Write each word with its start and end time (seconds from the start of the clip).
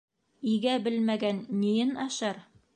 Игә 0.53 0.73
белмәгән 0.87 1.45
ниен 1.61 1.95
ашар? 2.09 2.45